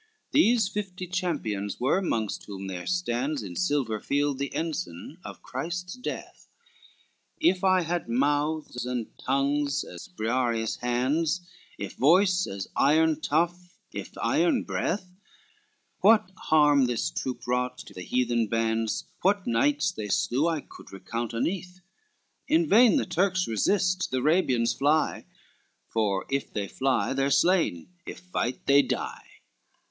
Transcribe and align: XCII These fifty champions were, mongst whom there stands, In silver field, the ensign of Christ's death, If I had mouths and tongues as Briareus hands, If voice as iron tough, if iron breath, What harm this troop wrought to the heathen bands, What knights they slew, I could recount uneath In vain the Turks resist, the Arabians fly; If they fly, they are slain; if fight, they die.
XCII 0.00 0.28
These 0.40 0.68
fifty 0.70 1.06
champions 1.06 1.78
were, 1.78 2.00
mongst 2.00 2.44
whom 2.46 2.68
there 2.68 2.86
stands, 2.86 3.42
In 3.42 3.54
silver 3.54 4.00
field, 4.00 4.38
the 4.38 4.50
ensign 4.54 5.18
of 5.22 5.42
Christ's 5.42 5.92
death, 5.94 6.48
If 7.38 7.62
I 7.62 7.82
had 7.82 8.08
mouths 8.08 8.86
and 8.86 9.08
tongues 9.18 9.84
as 9.84 10.08
Briareus 10.08 10.76
hands, 10.76 11.42
If 11.78 11.96
voice 11.96 12.46
as 12.46 12.66
iron 12.74 13.20
tough, 13.20 13.76
if 13.92 14.16
iron 14.22 14.64
breath, 14.64 15.12
What 16.00 16.30
harm 16.44 16.86
this 16.86 17.10
troop 17.10 17.46
wrought 17.46 17.76
to 17.80 17.92
the 17.92 18.00
heathen 18.00 18.46
bands, 18.48 19.04
What 19.20 19.46
knights 19.46 19.92
they 19.92 20.08
slew, 20.08 20.48
I 20.48 20.62
could 20.62 20.94
recount 20.94 21.34
uneath 21.34 21.80
In 22.48 22.66
vain 22.66 22.96
the 22.96 23.04
Turks 23.04 23.46
resist, 23.46 24.10
the 24.10 24.16
Arabians 24.20 24.72
fly; 24.72 25.26
If 25.94 26.54
they 26.54 26.68
fly, 26.68 27.12
they 27.12 27.24
are 27.24 27.30
slain; 27.30 27.88
if 28.06 28.20
fight, 28.20 28.64
they 28.64 28.80
die. 28.80 29.26